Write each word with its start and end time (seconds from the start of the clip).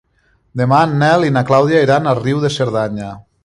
Demà 0.61 0.79
en 0.85 0.95
Nel 1.03 1.27
i 1.29 1.31
na 1.37 1.43
Clàudia 1.51 1.85
iran 1.89 2.09
a 2.13 2.17
Riu 2.23 2.43
de 2.47 2.55
Cerdanya. 2.59 3.15